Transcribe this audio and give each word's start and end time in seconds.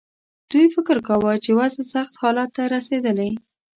دوی 0.51 0.65
فکر 0.75 0.97
کاوه 1.07 1.33
چې 1.43 1.51
وضع 1.59 1.83
سخت 1.93 2.13
حالت 2.21 2.49
ته 2.55 2.63
رسېدلې. 2.75 3.31